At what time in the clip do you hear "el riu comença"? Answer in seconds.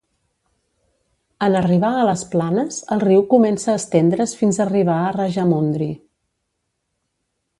2.95-3.69